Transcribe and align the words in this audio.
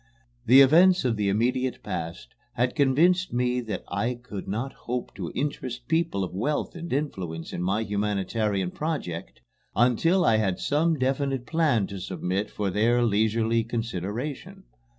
The 0.47 0.61
events 0.61 1.05
of 1.05 1.15
the 1.15 1.29
immediate 1.29 1.83
past 1.83 2.33
had 2.53 2.73
convinced 2.73 3.31
me 3.33 3.59
that 3.61 3.83
I 3.87 4.15
could 4.15 4.47
not 4.47 4.73
hope 4.89 5.13
to 5.13 5.31
interest 5.35 5.87
people 5.87 6.23
of 6.23 6.33
wealth 6.33 6.73
and 6.75 6.91
influence 6.91 7.53
in 7.53 7.61
my 7.61 7.81
humanitarian 7.81 8.71
project 8.71 9.41
until 9.75 10.25
I 10.25 10.37
had 10.37 10.57
some 10.57 10.97
definite 10.97 11.45
plan 11.45 11.85
to 11.85 11.99
submit 11.99 12.49
for 12.49 12.71
their 12.71 13.03
leisurely 13.03 13.63
consideration. 13.63 14.63